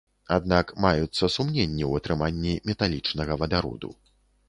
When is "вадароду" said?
3.45-3.97